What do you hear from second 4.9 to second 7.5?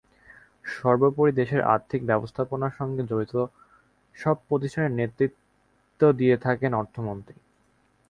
নেতৃত্ব দিয়ে থাকেন অর্থমন্ত্রী।